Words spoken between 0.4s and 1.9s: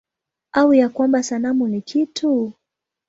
Au ya kwamba sanamu ni